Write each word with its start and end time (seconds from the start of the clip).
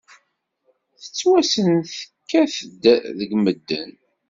Tettwassen 1.01 1.69
tekkat-d 1.87 2.83
deg 3.17 3.31
medden. 3.43 3.91